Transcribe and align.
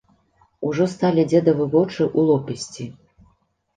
Ужо 0.69 0.87
сталі 0.93 1.25
дзедавы 1.33 1.65
вочы 1.75 2.03
ў 2.17 2.27
лоб 2.31 2.43
ісці. 2.59 2.85